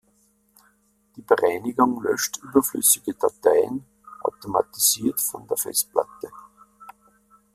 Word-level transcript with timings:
Die 1.15 1.21
Bereinigung 1.21 2.01
löscht 2.01 2.37
überflüssige 2.37 3.13
Dateien 3.13 3.85
automatisiert 4.23 5.21
von 5.21 5.45
der 5.47 5.57
Festplatte. 5.57 6.31